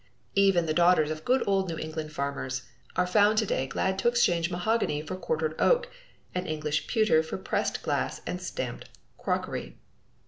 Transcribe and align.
Even 0.33 0.65
the 0.65 0.73
daughters 0.73 1.11
of 1.11 1.23
good 1.23 1.43
old 1.47 1.69
New 1.69 1.77
England 1.77 2.11
farmers 2.11 2.63
are 2.95 3.05
found 3.05 3.37
to 3.37 3.45
day 3.45 3.67
glad 3.67 3.99
to 3.99 4.07
exchange 4.07 4.49
mahogany 4.49 4.99
for 5.03 5.15
quartered 5.15 5.53
oak 5.59 5.91
and 6.33 6.47
English 6.47 6.87
pewter 6.87 7.21
for 7.21 7.37
pressed 7.37 7.83
glass 7.83 8.19
and 8.25 8.41
stamped 8.41 8.89
crockery. 9.19 9.77